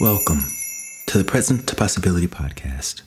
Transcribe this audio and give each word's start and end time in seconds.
Welcome 0.00 0.40
to 1.06 1.18
the 1.18 1.24
Present 1.24 1.68
to 1.68 1.76
Possibility 1.76 2.26
podcast, 2.26 3.02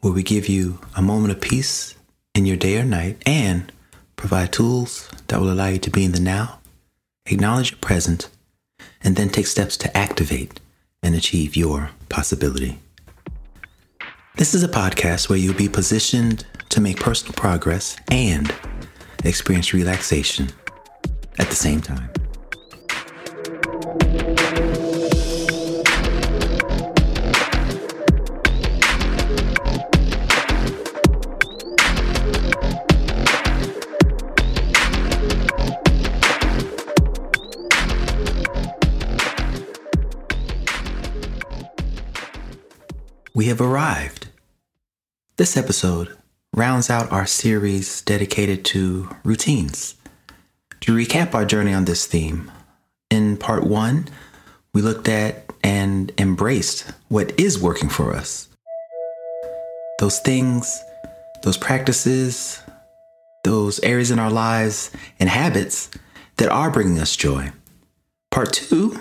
where 0.00 0.12
we 0.12 0.24
give 0.24 0.48
you 0.48 0.80
a 0.96 1.00
moment 1.00 1.30
of 1.30 1.40
peace 1.40 1.94
in 2.34 2.44
your 2.44 2.56
day 2.56 2.76
or 2.76 2.84
night 2.84 3.22
and 3.24 3.70
provide 4.16 4.52
tools 4.52 5.08
that 5.28 5.40
will 5.40 5.52
allow 5.52 5.68
you 5.68 5.78
to 5.78 5.90
be 5.90 6.04
in 6.04 6.10
the 6.10 6.18
now, 6.18 6.58
acknowledge 7.26 7.70
your 7.70 7.78
present, 7.78 8.30
and 9.00 9.14
then 9.14 9.28
take 9.28 9.46
steps 9.46 9.76
to 9.76 9.96
activate 9.96 10.58
and 11.04 11.14
achieve 11.14 11.54
your 11.54 11.90
possibility. 12.08 12.80
This 14.34 14.56
is 14.56 14.64
a 14.64 14.68
podcast 14.68 15.28
where 15.28 15.38
you'll 15.38 15.54
be 15.54 15.68
positioned 15.68 16.44
to 16.70 16.80
make 16.80 16.98
personal 16.98 17.34
progress 17.34 17.96
and 18.10 18.52
experience 19.24 19.72
relaxation 19.72 20.48
at 21.38 21.48
the 21.48 21.54
same 21.54 21.80
time. 21.80 22.10
We 43.44 43.48
have 43.48 43.60
arrived. 43.60 44.28
This 45.36 45.54
episode 45.54 46.16
rounds 46.54 46.88
out 46.88 47.12
our 47.12 47.26
series 47.26 48.00
dedicated 48.00 48.64
to 48.64 49.14
routines. 49.22 49.96
To 50.80 50.96
recap 50.96 51.34
our 51.34 51.44
journey 51.44 51.74
on 51.74 51.84
this 51.84 52.06
theme, 52.06 52.50
in 53.10 53.36
part 53.36 53.64
one, 53.64 54.08
we 54.72 54.80
looked 54.80 55.08
at 55.08 55.52
and 55.62 56.10
embraced 56.16 56.90
what 57.08 57.38
is 57.38 57.60
working 57.60 57.90
for 57.90 58.14
us. 58.14 58.48
Those 59.98 60.20
things, 60.20 60.82
those 61.42 61.58
practices, 61.58 62.62
those 63.42 63.78
areas 63.80 64.10
in 64.10 64.18
our 64.18 64.30
lives 64.30 64.90
and 65.20 65.28
habits 65.28 65.90
that 66.38 66.48
are 66.48 66.70
bringing 66.70 66.98
us 66.98 67.14
joy. 67.14 67.52
Part 68.30 68.54
two 68.54 68.98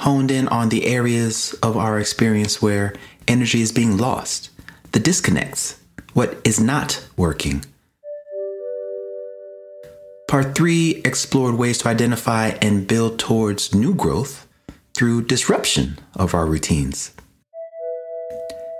honed 0.00 0.30
in 0.30 0.48
on 0.48 0.70
the 0.70 0.86
areas 0.86 1.54
of 1.62 1.76
our 1.76 2.00
experience 2.00 2.62
where 2.62 2.94
energy 3.32 3.62
is 3.62 3.72
being 3.72 3.96
lost, 3.96 4.50
the 4.92 5.00
disconnects, 5.00 5.80
what 6.12 6.38
is 6.44 6.60
not 6.60 7.04
working. 7.16 7.64
Part 10.28 10.54
three 10.54 11.00
explored 11.04 11.54
ways 11.54 11.78
to 11.78 11.88
identify 11.88 12.48
and 12.60 12.86
build 12.86 13.18
towards 13.18 13.74
new 13.74 13.94
growth 13.94 14.46
through 14.94 15.24
disruption 15.24 15.98
of 16.14 16.34
our 16.34 16.46
routines. 16.46 17.12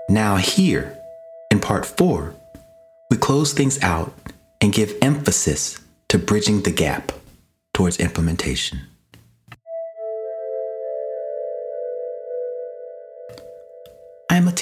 Now, 0.09 0.37
here 0.37 0.97
in 1.49 1.59
part 1.59 1.85
four, 1.85 2.35
we 3.09 3.17
close 3.17 3.53
things 3.53 3.81
out 3.81 4.13
and 4.61 4.71
give 4.71 4.97
emphasis 5.01 5.79
to 6.09 6.19
bridging 6.19 6.61
the 6.61 6.71
gap 6.71 7.11
towards 7.73 7.97
implementation. 7.97 8.81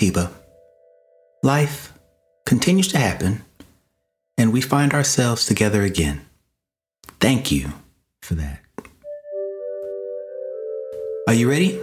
I'm 0.02 0.27
Life 1.44 1.94
continues 2.47 2.88
to 2.88 2.97
happen, 2.97 3.44
and 4.35 4.52
we 4.52 4.59
find 4.59 4.94
ourselves 4.94 5.45
together 5.45 5.83
again. 5.83 6.21
Thank 7.19 7.52
you 7.52 7.69
for 8.23 8.33
that. 8.33 8.61
Are 11.27 11.35
you 11.35 11.47
ready 11.47 11.79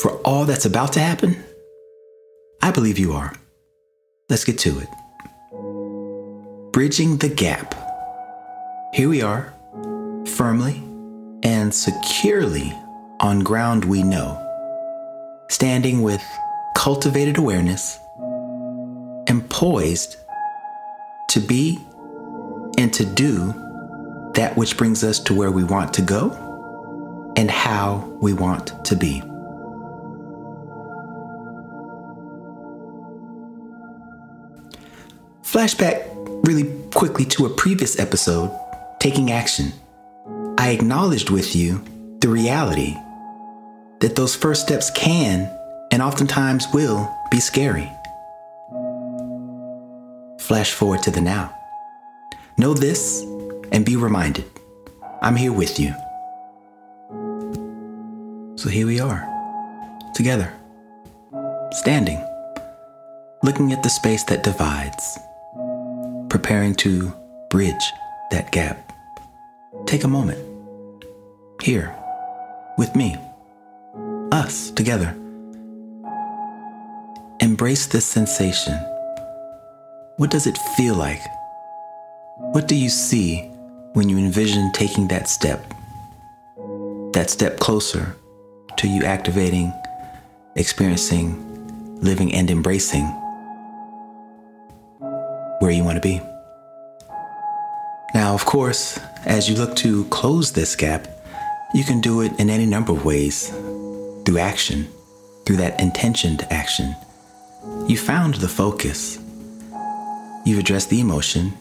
for 0.00 0.12
all 0.22 0.46
that's 0.46 0.64
about 0.64 0.94
to 0.94 1.00
happen? 1.00 1.36
I 2.62 2.70
believe 2.70 2.98
you 2.98 3.12
are. 3.12 3.34
Let's 4.30 4.44
get 4.44 4.58
to 4.60 4.78
it. 4.80 4.88
Bridging 6.72 7.18
the 7.18 7.28
gap. 7.28 7.74
Here 8.94 9.10
we 9.10 9.20
are, 9.20 9.52
firmly 10.26 10.82
and 11.42 11.74
securely 11.74 12.72
on 13.20 13.40
ground 13.40 13.84
we 13.84 14.02
know, 14.02 14.38
standing 15.50 16.00
with 16.00 16.22
cultivated 16.80 17.36
awareness 17.36 18.00
and 19.26 19.46
poised 19.50 20.16
to 21.28 21.38
be 21.38 21.78
and 22.78 22.90
to 22.90 23.04
do 23.04 23.52
that 24.34 24.54
which 24.56 24.78
brings 24.78 25.04
us 25.04 25.18
to 25.18 25.34
where 25.34 25.50
we 25.50 25.62
want 25.62 25.92
to 25.92 26.00
go 26.00 26.30
and 27.36 27.50
how 27.50 27.96
we 28.22 28.32
want 28.32 28.82
to 28.82 28.96
be. 28.96 29.20
Flashback 35.42 36.08
really 36.46 36.64
quickly 36.94 37.26
to 37.26 37.44
a 37.44 37.50
previous 37.50 37.98
episode, 37.98 38.58
Taking 39.00 39.32
Action. 39.32 39.70
I 40.56 40.70
acknowledged 40.70 41.28
with 41.28 41.54
you 41.54 41.84
the 42.20 42.28
reality 42.30 42.96
that 43.98 44.16
those 44.16 44.34
first 44.34 44.62
steps 44.62 44.88
can 44.92 45.54
and 45.90 46.02
oftentimes 46.02 46.66
will 46.72 47.12
be 47.30 47.40
scary. 47.40 47.90
Flash 50.38 50.72
forward 50.72 51.02
to 51.02 51.10
the 51.10 51.20
now. 51.20 51.54
Know 52.56 52.74
this 52.74 53.22
and 53.72 53.84
be 53.84 53.96
reminded 53.96 54.44
I'm 55.22 55.36
here 55.36 55.52
with 55.52 55.78
you. 55.78 55.94
So 58.56 58.68
here 58.70 58.86
we 58.86 59.00
are, 59.00 59.26
together, 60.14 60.52
standing, 61.72 62.24
looking 63.42 63.72
at 63.72 63.82
the 63.82 63.90
space 63.90 64.24
that 64.24 64.44
divides, 64.44 65.18
preparing 66.30 66.74
to 66.76 67.12
bridge 67.50 67.92
that 68.30 68.50
gap. 68.50 68.92
Take 69.86 70.04
a 70.04 70.08
moment, 70.08 70.38
here, 71.60 71.94
with 72.78 72.94
me, 72.96 73.16
us 74.32 74.70
together 74.70 75.14
Embrace 77.60 77.84
this 77.84 78.06
sensation. 78.06 78.72
What 80.16 80.30
does 80.30 80.46
it 80.46 80.56
feel 80.78 80.94
like? 80.94 81.20
What 82.38 82.66
do 82.66 82.74
you 82.74 82.88
see 82.88 83.50
when 83.92 84.08
you 84.08 84.16
envision 84.16 84.72
taking 84.72 85.08
that 85.08 85.28
step? 85.28 85.62
That 87.12 87.28
step 87.28 87.58
closer 87.60 88.16
to 88.78 88.88
you 88.88 89.04
activating, 89.04 89.74
experiencing, 90.56 92.00
living, 92.00 92.32
and 92.32 92.50
embracing 92.50 93.04
where 95.58 95.70
you 95.70 95.84
want 95.84 95.96
to 95.96 96.00
be. 96.00 96.18
Now, 98.14 98.32
of 98.32 98.46
course, 98.46 98.98
as 99.26 99.50
you 99.50 99.56
look 99.56 99.76
to 99.76 100.06
close 100.06 100.50
this 100.50 100.74
gap, 100.74 101.06
you 101.74 101.84
can 101.84 102.00
do 102.00 102.22
it 102.22 102.32
in 102.40 102.48
any 102.48 102.64
number 102.64 102.92
of 102.92 103.04
ways 103.04 103.50
through 104.24 104.38
action, 104.38 104.88
through 105.44 105.56
that 105.56 105.78
intentioned 105.78 106.46
action 106.48 106.96
you 107.90 107.96
found 107.96 108.34
the 108.36 108.46
focus. 108.46 109.18
You've 110.44 110.60
addressed 110.60 110.90
the 110.90 111.00
emotion. 111.00 111.52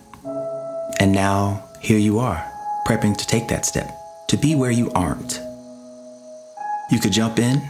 And 1.00 1.12
now 1.12 1.64
here 1.82 1.98
you 1.98 2.20
are, 2.20 2.40
prepping 2.86 3.18
to 3.18 3.26
take 3.26 3.48
that 3.48 3.66
step, 3.66 3.90
to 4.28 4.38
be 4.38 4.54
where 4.54 4.70
you 4.70 4.92
aren't. 4.92 5.42
You 6.92 7.00
could 7.00 7.14
jump 7.14 7.40
in. 7.40 7.68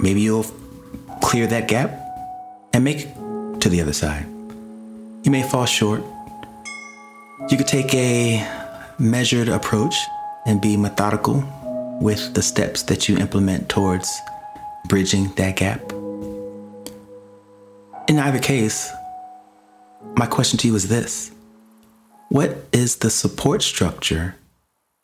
Maybe 0.00 0.20
you'll 0.20 0.44
clear 1.22 1.46
that 1.46 1.66
gap 1.66 1.92
and 2.74 2.84
make 2.84 3.06
it 3.06 3.60
to 3.62 3.70
the 3.70 3.80
other 3.80 3.94
side. 3.94 4.26
You 5.22 5.30
may 5.30 5.42
fall 5.42 5.64
short. 5.64 6.02
You 7.48 7.56
could 7.56 7.68
take 7.68 7.94
a 7.94 8.46
measured 8.98 9.48
approach 9.48 9.94
and 10.44 10.60
be 10.60 10.76
methodical 10.76 11.42
with 12.02 12.34
the 12.34 12.42
steps 12.42 12.82
that 12.82 13.08
you 13.08 13.16
implement 13.16 13.70
towards 13.70 14.20
bridging 14.88 15.32
that 15.36 15.56
gap. 15.56 15.99
In 18.10 18.18
either 18.18 18.40
case, 18.40 18.90
my 20.16 20.26
question 20.26 20.58
to 20.58 20.66
you 20.66 20.74
is 20.74 20.88
this 20.88 21.30
What 22.28 22.56
is 22.72 22.96
the 22.96 23.08
support 23.08 23.62
structure 23.62 24.34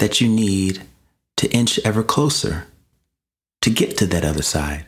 that 0.00 0.20
you 0.20 0.28
need 0.28 0.82
to 1.36 1.48
inch 1.52 1.78
ever 1.84 2.02
closer 2.02 2.66
to 3.60 3.70
get 3.70 3.96
to 3.98 4.06
that 4.06 4.24
other 4.24 4.42
side, 4.42 4.86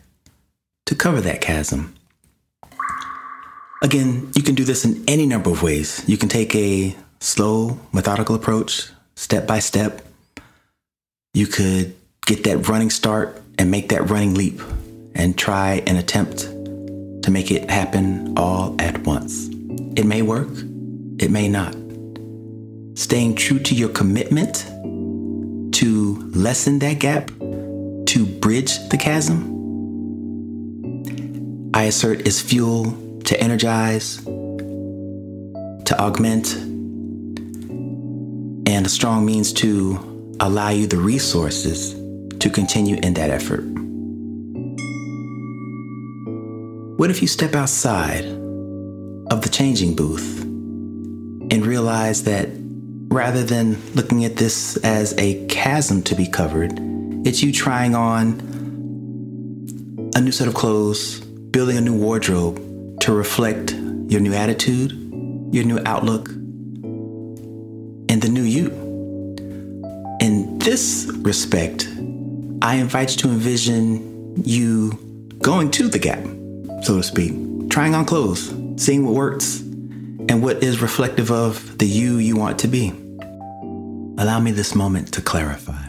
to 0.86 0.96
cover 0.96 1.20
that 1.20 1.40
chasm? 1.40 1.94
Again, 3.84 4.32
you 4.34 4.42
can 4.42 4.56
do 4.56 4.64
this 4.64 4.84
in 4.84 5.04
any 5.06 5.24
number 5.24 5.50
of 5.50 5.62
ways. 5.62 6.02
You 6.08 6.18
can 6.18 6.28
take 6.28 6.56
a 6.56 6.96
slow, 7.20 7.78
methodical 7.92 8.34
approach, 8.34 8.88
step 9.14 9.46
by 9.46 9.60
step. 9.60 10.04
You 11.34 11.46
could 11.46 11.94
get 12.26 12.42
that 12.42 12.68
running 12.68 12.90
start 12.90 13.40
and 13.60 13.70
make 13.70 13.90
that 13.90 14.10
running 14.10 14.34
leap 14.34 14.60
and 15.14 15.38
try 15.38 15.84
and 15.86 15.96
attempt 15.96 16.48
to 17.28 17.32
make 17.32 17.50
it 17.50 17.68
happen 17.68 18.32
all 18.38 18.74
at 18.78 19.04
once. 19.04 19.48
It 19.96 20.06
may 20.06 20.22
work, 20.22 20.48
it 21.18 21.30
may 21.30 21.46
not. 21.46 21.76
Staying 22.94 23.34
true 23.34 23.58
to 23.58 23.74
your 23.74 23.90
commitment 23.90 24.64
to 25.74 26.30
lessen 26.34 26.78
that 26.78 26.94
gap, 27.00 27.26
to 27.28 28.24
bridge 28.40 28.78
the 28.88 28.96
chasm, 28.96 29.44
I 31.74 31.82
assert 31.82 32.26
is 32.26 32.40
fuel 32.40 32.96
to 33.24 33.38
energize, 33.38 34.24
to 34.24 35.94
augment, 36.00 36.54
and 38.66 38.86
a 38.86 38.88
strong 38.88 39.26
means 39.26 39.52
to 39.52 40.34
allow 40.40 40.70
you 40.70 40.86
the 40.86 40.96
resources 40.96 41.92
to 42.38 42.48
continue 42.48 42.96
in 43.02 43.12
that 43.14 43.28
effort. 43.28 43.77
What 47.08 47.16
if 47.16 47.22
you 47.22 47.28
step 47.28 47.54
outside 47.54 48.26
of 48.26 49.40
the 49.40 49.48
changing 49.50 49.96
booth 49.96 50.42
and 50.42 51.64
realize 51.64 52.24
that 52.24 52.50
rather 53.08 53.42
than 53.42 53.78
looking 53.94 54.26
at 54.26 54.36
this 54.36 54.76
as 54.84 55.16
a 55.16 55.46
chasm 55.46 56.02
to 56.02 56.14
be 56.14 56.26
covered, 56.26 56.78
it's 57.26 57.42
you 57.42 57.50
trying 57.50 57.94
on 57.94 58.38
a 60.16 60.20
new 60.20 60.32
set 60.32 60.48
of 60.48 60.54
clothes, 60.54 61.20
building 61.20 61.78
a 61.78 61.80
new 61.80 61.96
wardrobe 61.96 63.00
to 63.00 63.14
reflect 63.14 63.72
your 63.72 64.20
new 64.20 64.34
attitude, 64.34 64.92
your 65.50 65.64
new 65.64 65.80
outlook, 65.86 66.28
and 66.28 68.20
the 68.20 68.28
new 68.28 68.42
you. 68.42 68.68
In 70.20 70.58
this 70.58 71.10
respect, 71.20 71.88
I 72.60 72.74
invite 72.74 73.12
you 73.12 73.16
to 73.22 73.28
envision 73.30 74.44
you 74.44 74.92
going 75.40 75.70
to 75.70 75.88
the 75.88 75.98
gap, 75.98 76.22
so 76.82 76.96
to 76.96 77.02
speak, 77.02 77.32
trying 77.70 77.94
on 77.94 78.04
clothes, 78.04 78.54
seeing 78.76 79.04
what 79.04 79.14
works, 79.14 79.60
and 79.60 80.42
what 80.42 80.62
is 80.62 80.80
reflective 80.80 81.30
of 81.30 81.78
the 81.78 81.86
you 81.86 82.16
you 82.16 82.36
want 82.36 82.58
to 82.60 82.68
be. 82.68 82.92
Allow 84.18 84.40
me 84.40 84.50
this 84.50 84.74
moment 84.74 85.12
to 85.14 85.22
clarify. 85.22 85.84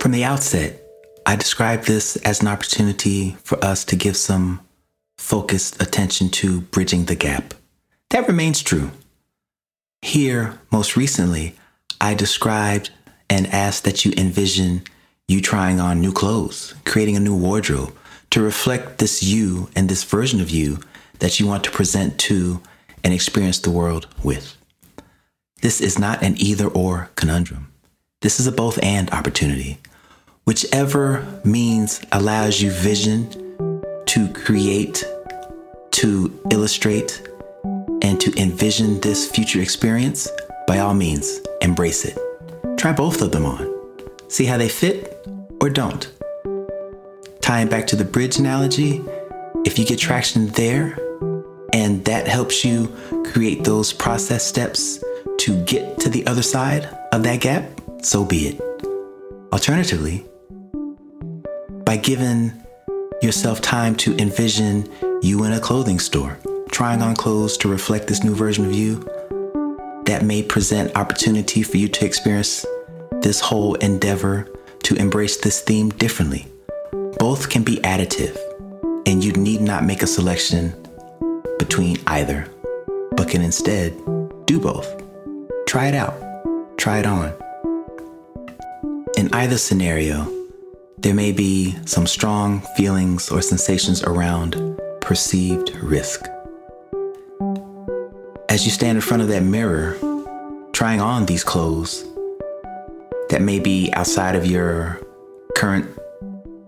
From 0.00 0.10
the 0.10 0.24
outset, 0.24 0.80
I 1.24 1.36
described 1.36 1.86
this 1.86 2.16
as 2.16 2.40
an 2.40 2.48
opportunity 2.48 3.36
for 3.44 3.62
us 3.64 3.84
to 3.84 3.96
give 3.96 4.16
some 4.16 4.60
focused 5.16 5.80
attention 5.80 6.28
to 6.30 6.62
bridging 6.62 7.04
the 7.04 7.14
gap. 7.14 7.54
That 8.10 8.26
remains 8.26 8.60
true. 8.62 8.90
Here, 10.02 10.58
most 10.72 10.96
recently, 10.96 11.54
I 12.00 12.14
described 12.14 12.90
and 13.30 13.46
asked 13.46 13.84
that 13.84 14.04
you 14.04 14.12
envision 14.16 14.82
you 15.28 15.40
trying 15.40 15.80
on 15.80 16.00
new 16.00 16.12
clothes, 16.12 16.74
creating 16.84 17.16
a 17.16 17.20
new 17.20 17.36
wardrobe 17.36 17.94
to 18.30 18.40
reflect 18.40 18.98
this 18.98 19.22
you 19.22 19.68
and 19.76 19.88
this 19.88 20.04
version 20.04 20.40
of 20.40 20.50
you 20.50 20.78
that 21.18 21.38
you 21.38 21.46
want 21.46 21.64
to 21.64 21.70
present 21.70 22.18
to 22.18 22.60
and 23.04 23.12
experience 23.12 23.58
the 23.58 23.70
world 23.70 24.06
with. 24.22 24.56
This 25.60 25.80
is 25.80 25.98
not 25.98 26.22
an 26.22 26.34
either 26.38 26.66
or 26.66 27.10
conundrum. 27.14 27.72
This 28.20 28.40
is 28.40 28.46
a 28.46 28.52
both 28.52 28.82
and 28.82 29.10
opportunity. 29.10 29.78
Whichever 30.44 31.40
means 31.44 32.00
allows 32.10 32.60
you 32.60 32.70
vision 32.70 33.28
to 34.06 34.28
create, 34.32 35.04
to 35.92 36.40
illustrate, 36.50 37.22
and 38.02 38.20
to 38.20 38.32
envision 38.40 39.00
this 39.00 39.30
future 39.30 39.60
experience, 39.60 40.28
by 40.66 40.80
all 40.80 40.94
means, 40.94 41.40
embrace 41.60 42.04
it. 42.04 42.18
Try 42.76 42.92
both 42.92 43.22
of 43.22 43.30
them 43.30 43.46
on. 43.46 43.71
See 44.32 44.46
how 44.46 44.56
they 44.56 44.70
fit 44.70 45.28
or 45.60 45.68
don't. 45.68 46.10
Tying 47.42 47.68
back 47.68 47.86
to 47.88 47.96
the 47.96 48.04
bridge 48.06 48.38
analogy, 48.38 49.04
if 49.66 49.78
you 49.78 49.84
get 49.84 49.98
traction 49.98 50.46
there 50.46 50.98
and 51.74 52.02
that 52.06 52.26
helps 52.26 52.64
you 52.64 52.88
create 53.26 53.62
those 53.62 53.92
process 53.92 54.42
steps 54.42 55.04
to 55.36 55.62
get 55.64 55.98
to 55.98 56.08
the 56.08 56.26
other 56.26 56.40
side 56.40 56.88
of 57.12 57.22
that 57.24 57.42
gap, 57.42 57.78
so 58.00 58.24
be 58.24 58.48
it. 58.48 58.60
Alternatively, 59.52 60.24
by 61.84 61.98
giving 61.98 62.54
yourself 63.20 63.60
time 63.60 63.94
to 63.96 64.16
envision 64.16 64.88
you 65.20 65.44
in 65.44 65.52
a 65.52 65.60
clothing 65.60 65.98
store, 65.98 66.38
trying 66.70 67.02
on 67.02 67.14
clothes 67.14 67.58
to 67.58 67.68
reflect 67.68 68.06
this 68.06 68.24
new 68.24 68.34
version 68.34 68.64
of 68.64 68.72
you, 68.72 69.06
that 70.06 70.22
may 70.24 70.42
present 70.42 70.96
opportunity 70.96 71.62
for 71.62 71.76
you 71.76 71.86
to 71.86 72.06
experience 72.06 72.64
this 73.22 73.40
whole 73.40 73.74
endeavor 73.76 74.48
to 74.82 74.94
embrace 74.96 75.36
this 75.36 75.60
theme 75.60 75.90
differently. 75.90 76.46
Both 77.18 77.50
can 77.50 77.62
be 77.62 77.76
additive, 77.76 78.36
and 79.06 79.24
you 79.24 79.32
need 79.32 79.60
not 79.60 79.84
make 79.84 80.02
a 80.02 80.06
selection 80.06 80.74
between 81.58 81.98
either, 82.08 82.48
but 83.16 83.28
can 83.28 83.42
instead 83.42 83.94
do 84.46 84.58
both. 84.58 84.88
Try 85.66 85.86
it 85.86 85.94
out, 85.94 86.14
try 86.76 86.98
it 86.98 87.06
on. 87.06 87.32
In 89.16 89.32
either 89.32 89.56
scenario, 89.56 90.26
there 90.98 91.14
may 91.14 91.32
be 91.32 91.76
some 91.86 92.06
strong 92.06 92.60
feelings 92.76 93.30
or 93.30 93.40
sensations 93.40 94.02
around 94.02 94.56
perceived 95.00 95.74
risk. 95.76 96.26
As 98.48 98.64
you 98.64 98.70
stand 98.70 98.96
in 98.96 99.02
front 99.02 99.22
of 99.22 99.28
that 99.28 99.42
mirror, 99.42 99.96
trying 100.72 101.00
on 101.00 101.26
these 101.26 101.44
clothes 101.44 102.04
that 103.32 103.40
may 103.40 103.58
be 103.58 103.90
outside 103.94 104.36
of 104.36 104.44
your 104.44 105.00
current 105.56 105.88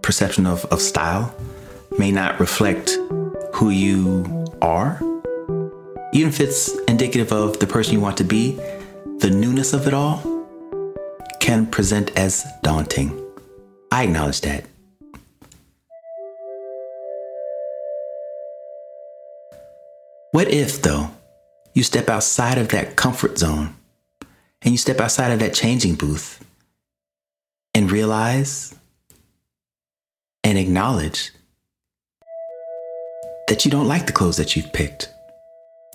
perception 0.01 0.47
of, 0.47 0.65
of 0.67 0.81
style, 0.81 1.35
may 1.99 2.11
not 2.11 2.41
reflect 2.41 2.97
who 3.53 3.69
you 3.69 4.47
are, 4.63 4.99
even 6.15 6.31
if 6.31 6.41
it's 6.41 6.75
indicative 6.89 7.33
of 7.33 7.59
the 7.59 7.67
person 7.67 7.93
you 7.93 8.01
want 8.01 8.17
to 8.17 8.25
be, 8.25 8.59
the 9.19 9.29
newness 9.31 9.75
of 9.75 9.87
it 9.87 9.93
all 9.93 10.23
can 11.39 11.67
present 11.67 12.11
as 12.17 12.47
daunting. 12.63 13.13
I 13.93 14.05
acknowledge 14.05 14.41
that. 14.41 14.65
What 20.31 20.49
if, 20.49 20.81
though, 20.81 21.11
you 21.75 21.83
step 21.83 22.09
outside 22.09 22.57
of 22.57 22.69
that 22.69 22.97
comfort 22.97 23.37
zone 23.37 23.77
and 24.63 24.73
you 24.73 24.79
step 24.79 24.99
outside 24.99 25.31
of 25.31 25.41
that 25.41 25.53
changing 25.53 25.97
booth 25.97 26.41
and 27.75 27.91
realize 27.91 28.75
and 30.43 30.59
acknowledge 30.59 31.32
that 33.49 33.65
you 33.65 33.71
don't 33.71 33.88
like 33.88 34.06
the 34.06 34.12
clothes 34.12 34.37
that 34.37 34.56
you've 34.56 34.73
picked, 34.73 35.12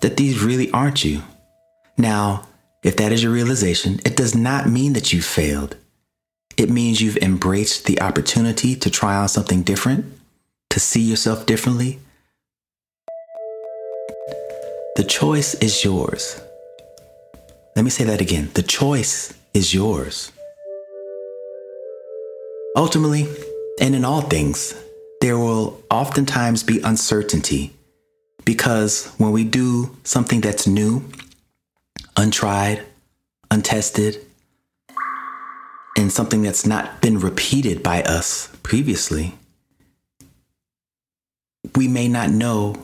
that 0.02 0.16
these 0.16 0.42
really 0.42 0.70
aren't 0.72 1.04
you. 1.04 1.22
Now, 1.96 2.46
if 2.82 2.96
that 2.96 3.12
is 3.12 3.22
your 3.22 3.32
realization, 3.32 4.00
it 4.04 4.16
does 4.16 4.34
not 4.34 4.68
mean 4.68 4.92
that 4.92 5.12
you 5.12 5.20
failed. 5.22 5.76
It 6.56 6.70
means 6.70 7.00
you've 7.00 7.16
embraced 7.18 7.86
the 7.86 8.00
opportunity 8.00 8.74
to 8.76 8.90
try 8.90 9.16
on 9.16 9.28
something 9.28 9.62
different, 9.62 10.06
to 10.70 10.80
see 10.80 11.00
yourself 11.00 11.46
differently. 11.46 12.00
The 14.96 15.04
choice 15.04 15.54
is 15.54 15.84
yours. 15.84 16.40
Let 17.76 17.84
me 17.84 17.90
say 17.90 18.04
that 18.04 18.20
again. 18.20 18.50
The 18.54 18.62
choice 18.62 19.32
is 19.54 19.72
yours. 19.72 20.32
Ultimately, 22.76 23.26
and 23.80 23.94
in 23.94 24.04
all 24.04 24.20
things, 24.20 24.74
there 25.20 25.36
will 25.36 25.82
oftentimes 25.90 26.62
be 26.62 26.80
uncertainty 26.80 27.72
because 28.44 29.06
when 29.18 29.32
we 29.32 29.44
do 29.44 29.96
something 30.04 30.40
that's 30.40 30.66
new, 30.66 31.04
untried, 32.16 32.84
untested, 33.50 34.24
and 35.96 36.12
something 36.12 36.42
that's 36.42 36.64
not 36.64 37.02
been 37.02 37.18
repeated 37.18 37.82
by 37.82 38.02
us 38.02 38.48
previously, 38.62 39.34
we 41.74 41.88
may 41.88 42.08
not 42.08 42.30
know 42.30 42.76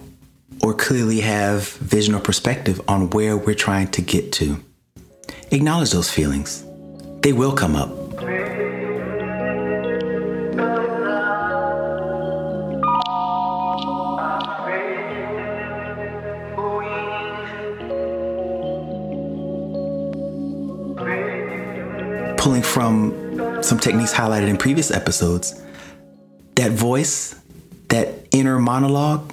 or 0.62 0.74
clearly 0.74 1.20
have 1.20 1.68
vision 1.68 2.14
or 2.14 2.20
perspective 2.20 2.80
on 2.88 3.10
where 3.10 3.36
we're 3.36 3.54
trying 3.54 3.88
to 3.88 4.02
get 4.02 4.32
to. 4.32 4.62
Acknowledge 5.52 5.92
those 5.92 6.10
feelings, 6.10 6.64
they 7.20 7.32
will 7.32 7.52
come 7.52 7.76
up. 7.76 8.05
Pulling 22.46 22.62
from 22.62 23.60
some 23.60 23.76
techniques 23.76 24.14
highlighted 24.14 24.46
in 24.46 24.56
previous 24.56 24.92
episodes, 24.92 25.60
that 26.54 26.70
voice, 26.70 27.34
that 27.88 28.24
inner 28.30 28.60
monologue 28.60 29.32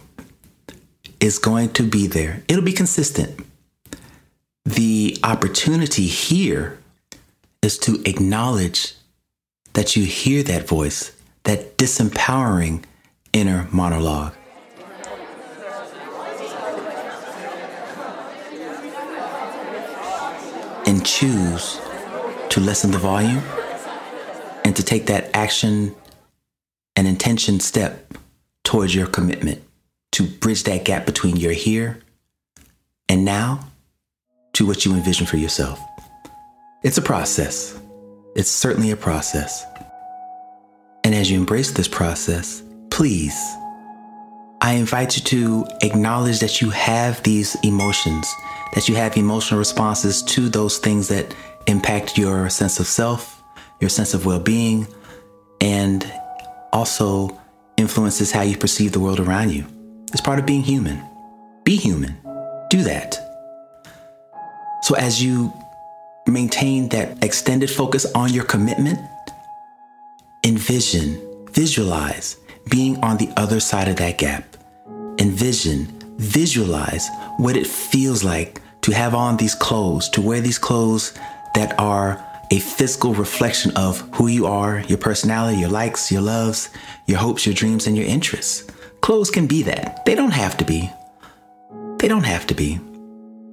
is 1.20 1.38
going 1.38 1.70
to 1.70 1.84
be 1.84 2.08
there. 2.08 2.41
It'll 2.48 2.63
be 2.63 2.74
consistent. 2.74 3.39
The 4.65 5.20
opportunity 5.24 6.08
here 6.08 6.79
is 7.62 7.77
to 7.86 8.01
acknowledge 8.10 8.96
that 9.74 9.96
you 9.96 10.05
hear 10.05 10.41
that 10.41 10.67
voice, 10.67 11.12
that 11.43 11.77
disempowering 11.77 12.84
inner 13.32 13.67
monologue. 13.72 14.34
And 20.88 21.05
choose 21.05 21.79
to 22.53 22.60
lessen 22.60 22.91
the 22.91 23.00
volume 23.00 23.41
and 24.63 24.75
to 24.75 24.83
take 24.83 25.07
that 25.07 25.27
action 25.33 25.95
an 26.95 27.07
intention 27.07 27.60
step 27.60 28.13
towards 28.63 28.93
your 28.93 29.07
commitment 29.07 29.60
to 30.12 30.27
bridge 30.27 30.62
that 30.65 30.86
gap 30.86 31.07
between 31.07 31.36
your 31.36 31.51
here 31.51 31.98
and 33.10 33.25
now 33.25 33.60
to 34.53 34.67
what 34.67 34.86
you 34.86 34.93
envision 34.93 35.25
for 35.25 35.38
yourself. 35.38 35.79
It's 36.83 37.00
a 37.00 37.01
process. 37.01 37.75
It's 38.36 38.51
certainly 38.51 38.91
a 38.91 38.98
process. 38.98 39.65
And 41.03 41.15
as 41.15 41.31
you 41.31 41.39
embrace 41.39 41.72
this 41.72 41.88
process, 41.88 42.62
please, 42.91 43.33
I 44.62 44.74
invite 44.74 45.17
you 45.17 45.24
to 45.24 45.65
acknowledge 45.81 46.39
that 46.41 46.62
you 46.62 46.69
have 46.69 47.24
these 47.24 47.55
emotions, 47.63 48.31
that 48.75 48.88
you 48.88 48.93
have 48.93 49.17
emotional 49.17 49.57
responses 49.57 50.22
to 50.22 50.50
those 50.50 50.77
things 50.77 51.07
that 51.07 51.33
impact 51.67 52.17
your 52.17 52.50
sense 52.50 52.79
of 52.79 52.88
self, 52.88 53.41
your 53.79 53.89
sense 53.89 54.13
of 54.13 54.25
well 54.25 54.39
being, 54.39 54.88
and 55.62 56.12
also 56.72 57.39
influences 57.77 58.32
how 58.32 58.41
you 58.41 58.58
perceive 58.58 58.91
the 58.91 59.00
world 59.00 59.20
around 59.20 59.51
you. 59.51 59.65
It's 60.12 60.22
part 60.22 60.39
of 60.39 60.46
being 60.46 60.62
human. 60.62 61.03
Be 61.63 61.75
human. 61.75 62.17
Do 62.70 62.84
that. 62.84 63.17
So, 64.84 64.96
as 64.96 65.24
you 65.24 65.53
maintain 66.27 66.89
that 66.89 67.24
extended 67.24 67.70
focus 67.70 68.05
on 68.13 68.34
your 68.34 68.43
commitment, 68.43 69.00
envision, 70.43 71.46
visualize 71.51 72.38
being 72.70 72.98
on 73.03 73.17
the 73.17 73.32
other 73.38 73.60
side 73.60 73.88
of 73.88 73.98
that 73.98 74.17
gap. 74.17 74.58
Envision, 75.20 75.88
visualize 76.17 77.08
what 77.38 77.55
it 77.55 77.67
feels 77.67 78.24
like 78.24 78.62
to 78.82 78.91
have 78.91 79.15
on 79.15 79.38
these 79.38 79.55
clothes, 79.55 80.10
to 80.10 80.22
wear 80.22 80.41
these 80.41 80.58
clothes 80.58 81.13
that 81.53 81.79
are 81.79 82.24
a 82.51 82.60
physical 82.60 83.13
reflection 83.13 83.72
of 83.75 84.01
who 84.15 84.27
you 84.27 84.45
are, 84.45 84.81
your 84.81 84.98
personality, 84.98 85.60
your 85.60 85.69
likes, 85.69 86.12
your 86.12 86.22
loves, 86.22 86.69
your 87.07 87.17
hopes, 87.17 87.45
your 87.45 87.55
dreams, 87.55 87.88
and 87.88 87.98
your 87.98 88.05
interests. 88.05 88.69
Clothes 89.01 89.31
can 89.31 89.48
be 89.48 89.63
that. 89.63 90.05
They 90.05 90.15
don't 90.15 90.31
have 90.31 90.57
to 90.57 90.65
be. 90.65 90.91
They 91.98 92.07
don't 92.07 92.25
have 92.25 92.45
to 92.48 92.53
be, 92.53 92.79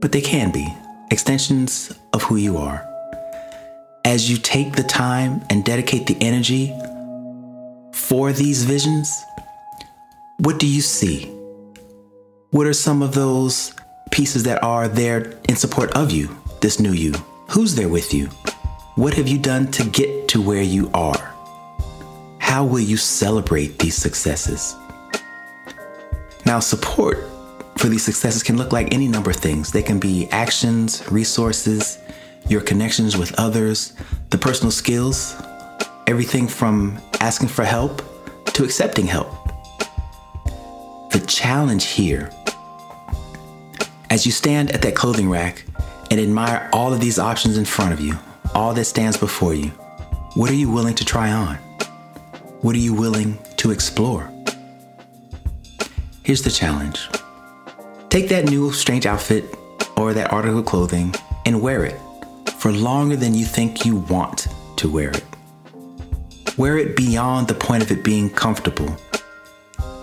but 0.00 0.12
they 0.12 0.20
can 0.20 0.50
be 0.50 0.66
extensions 1.10 1.92
of 2.12 2.22
who 2.22 2.36
you 2.36 2.56
are. 2.56 2.86
As 4.04 4.30
you 4.30 4.36
take 4.36 4.74
the 4.74 4.82
time 4.82 5.42
and 5.50 5.64
dedicate 5.64 6.06
the 6.06 6.16
energy 6.20 6.74
for 7.92 8.32
these 8.32 8.64
visions, 8.64 9.24
what 10.38 10.58
do 10.58 10.66
you 10.66 10.80
see? 10.80 11.26
What 12.50 12.66
are 12.66 12.72
some 12.72 13.02
of 13.02 13.14
those 13.14 13.72
pieces 14.10 14.42
that 14.44 14.62
are 14.62 14.88
there 14.88 15.38
in 15.48 15.56
support 15.56 15.90
of 15.92 16.10
you, 16.10 16.36
this 16.60 16.80
new 16.80 16.92
you? 16.92 17.14
Who's 17.50 17.74
there 17.74 17.88
with 17.88 18.14
you? 18.14 18.26
What 18.94 19.14
have 19.14 19.26
you 19.26 19.36
done 19.36 19.72
to 19.72 19.84
get 19.84 20.28
to 20.28 20.40
where 20.40 20.62
you 20.62 20.88
are? 20.94 21.34
How 22.38 22.64
will 22.64 22.78
you 22.78 22.96
celebrate 22.96 23.76
these 23.80 23.96
successes? 23.96 24.76
Now, 26.46 26.60
support 26.60 27.28
for 27.76 27.88
these 27.88 28.04
successes 28.04 28.44
can 28.44 28.56
look 28.56 28.72
like 28.72 28.94
any 28.94 29.08
number 29.08 29.30
of 29.30 29.36
things. 29.36 29.72
They 29.72 29.82
can 29.82 29.98
be 29.98 30.28
actions, 30.30 31.02
resources, 31.10 31.98
your 32.46 32.60
connections 32.60 33.16
with 33.16 33.34
others, 33.36 33.94
the 34.30 34.38
personal 34.38 34.70
skills, 34.70 35.34
everything 36.06 36.46
from 36.46 37.00
asking 37.18 37.48
for 37.48 37.64
help 37.64 38.00
to 38.52 38.62
accepting 38.62 39.08
help. 39.08 39.28
The 41.10 41.24
challenge 41.26 41.86
here, 41.86 42.30
as 44.08 44.24
you 44.24 44.30
stand 44.30 44.70
at 44.70 44.82
that 44.82 44.94
clothing 44.94 45.28
rack 45.28 45.64
and 46.10 46.20
admire 46.20 46.68
all 46.72 46.92
of 46.92 47.00
these 47.00 47.18
options 47.18 47.56
in 47.56 47.64
front 47.64 47.92
of 47.92 48.00
you, 48.00 48.18
all 48.54 48.74
that 48.74 48.84
stands 48.84 49.16
before 49.16 49.54
you, 49.54 49.68
what 50.34 50.50
are 50.50 50.54
you 50.54 50.70
willing 50.70 50.94
to 50.94 51.04
try 51.04 51.32
on? 51.32 51.56
What 52.62 52.74
are 52.74 52.78
you 52.78 52.92
willing 52.92 53.38
to 53.56 53.70
explore? 53.70 54.30
Here's 56.22 56.42
the 56.42 56.50
challenge 56.50 57.08
take 58.10 58.28
that 58.28 58.44
new 58.44 58.72
strange 58.72 59.06
outfit 59.06 59.44
or 59.96 60.12
that 60.12 60.32
article 60.32 60.58
of 60.58 60.66
clothing 60.66 61.14
and 61.46 61.62
wear 61.62 61.84
it 61.84 61.98
for 62.58 62.72
longer 62.72 63.16
than 63.16 63.34
you 63.34 63.44
think 63.44 63.84
you 63.84 63.96
want 63.96 64.48
to 64.76 64.88
wear 64.88 65.10
it. 65.10 65.24
Wear 66.56 66.76
it 66.78 66.96
beyond 66.96 67.48
the 67.48 67.54
point 67.54 67.82
of 67.82 67.90
it 67.90 68.04
being 68.04 68.28
comfortable 68.28 68.94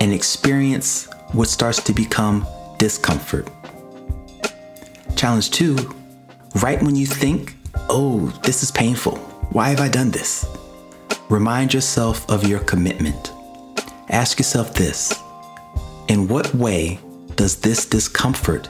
and 0.02 0.14
experience 0.14 1.08
what 1.34 1.48
starts 1.48 1.84
to 1.84 1.94
become 1.94 2.48
discomfort. 2.80 3.48
Challenge 5.18 5.50
two 5.50 5.76
right 6.62 6.80
when 6.84 6.96
you 6.96 7.08
think, 7.08 7.56
oh, 7.90 8.28
this 8.44 8.62
is 8.62 8.70
painful. 8.70 9.18
Why 9.52 9.70
have 9.70 9.80
I 9.80 9.90
done 9.90 10.12
this? 10.12 10.46
Remind 11.28 11.74
yourself 11.74 12.30
of 12.30 12.48
your 12.48 12.60
commitment. 12.60 13.34
Ask 14.10 14.38
yourself 14.38 14.76
this 14.76 15.20
In 16.08 16.28
what 16.28 16.54
way 16.54 17.00
does 17.36 17.60
this 17.60 17.88
discomfort 17.88 18.70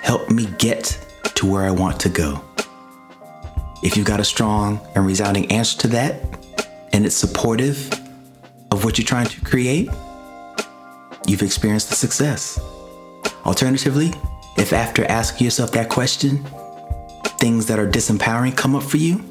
help 0.00 0.30
me 0.30 0.46
get 0.58 0.96
to 1.34 1.50
where 1.50 1.64
I 1.64 1.72
want 1.72 1.98
to 2.00 2.08
go? 2.08 2.44
If 3.82 3.96
you've 3.96 4.06
got 4.06 4.20
a 4.20 4.24
strong 4.24 4.80
and 4.94 5.04
resounding 5.04 5.50
answer 5.50 5.78
to 5.80 5.88
that, 5.88 6.22
and 6.92 7.06
it's 7.06 7.16
supportive 7.16 7.90
of 8.70 8.84
what 8.84 8.98
you're 8.98 9.04
trying 9.04 9.26
to 9.26 9.40
create, 9.40 9.90
you've 11.26 11.42
experienced 11.42 11.88
the 11.88 11.96
success. 11.96 12.60
Alternatively, 13.44 14.12
if 14.58 14.72
after 14.72 15.04
asking 15.04 15.44
yourself 15.44 15.72
that 15.72 15.88
question, 15.88 16.44
things 17.38 17.66
that 17.66 17.78
are 17.78 17.88
disempowering 17.88 18.56
come 18.56 18.74
up 18.74 18.82
for 18.82 18.96
you, 18.96 19.22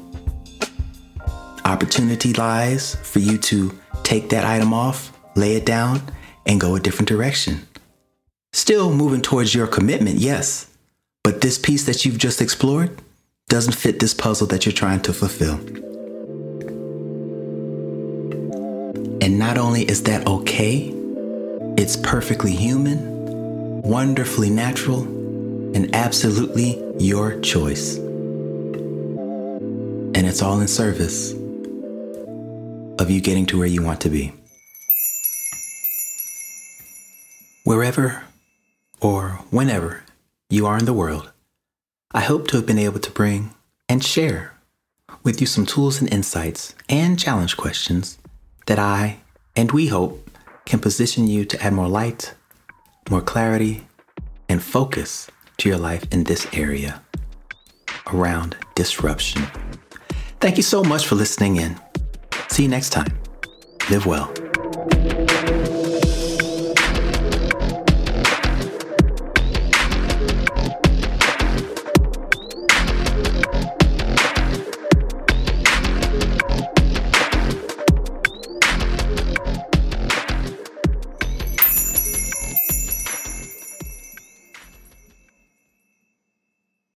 opportunity 1.64 2.32
lies 2.32 2.94
for 2.96 3.18
you 3.18 3.36
to 3.38 3.78
take 4.02 4.30
that 4.30 4.44
item 4.44 4.72
off, 4.72 5.12
lay 5.36 5.54
it 5.54 5.66
down, 5.66 6.00
and 6.46 6.60
go 6.60 6.74
a 6.74 6.80
different 6.80 7.08
direction. 7.08 7.66
Still 8.54 8.92
moving 8.92 9.20
towards 9.20 9.54
your 9.54 9.66
commitment, 9.66 10.16
yes, 10.16 10.66
but 11.22 11.42
this 11.42 11.58
piece 11.58 11.84
that 11.84 12.04
you've 12.04 12.18
just 12.18 12.40
explored 12.40 13.02
doesn't 13.48 13.74
fit 13.74 14.00
this 14.00 14.14
puzzle 14.14 14.46
that 14.46 14.64
you're 14.64 14.72
trying 14.72 15.00
to 15.02 15.12
fulfill. 15.12 15.56
And 19.20 19.38
not 19.38 19.58
only 19.58 19.82
is 19.82 20.04
that 20.04 20.26
okay, 20.26 20.94
it's 21.76 21.96
perfectly 21.96 22.52
human, 22.52 23.82
wonderfully 23.82 24.48
natural, 24.48 25.17
and 25.74 25.94
absolutely 25.94 26.82
your 26.98 27.40
choice. 27.40 27.96
And 30.16 30.26
it's 30.26 30.42
all 30.42 30.60
in 30.60 30.68
service 30.68 31.32
of 32.98 33.10
you 33.10 33.20
getting 33.20 33.46
to 33.46 33.58
where 33.58 33.66
you 33.66 33.82
want 33.82 34.00
to 34.02 34.08
be. 34.08 34.32
Wherever 37.64 38.24
or 39.00 39.40
whenever 39.50 40.02
you 40.50 40.66
are 40.66 40.78
in 40.78 40.84
the 40.84 40.92
world, 40.92 41.30
I 42.12 42.20
hope 42.20 42.48
to 42.48 42.56
have 42.56 42.66
been 42.66 42.78
able 42.78 43.00
to 43.00 43.10
bring 43.10 43.54
and 43.88 44.02
share 44.04 44.54
with 45.22 45.40
you 45.40 45.46
some 45.46 45.66
tools 45.66 46.00
and 46.00 46.12
insights 46.12 46.74
and 46.88 47.18
challenge 47.18 47.56
questions 47.56 48.18
that 48.66 48.78
I 48.78 49.18
and 49.54 49.72
we 49.72 49.88
hope 49.88 50.30
can 50.64 50.78
position 50.78 51.26
you 51.26 51.44
to 51.44 51.62
add 51.62 51.72
more 51.72 51.88
light, 51.88 52.34
more 53.10 53.20
clarity, 53.20 53.86
and 54.48 54.62
focus 54.62 55.30
to 55.58 55.68
your 55.68 55.78
life 55.78 56.04
in 56.12 56.22
this 56.22 56.46
area 56.52 57.02
around 58.12 58.56
disruption. 58.76 59.42
Thank 60.40 60.56
you 60.56 60.62
so 60.62 60.84
much 60.84 61.06
for 61.06 61.16
listening 61.16 61.56
in. 61.56 61.78
See 62.48 62.62
you 62.62 62.68
next 62.68 62.90
time. 62.90 63.18
Live 63.90 64.06
well. 64.06 64.32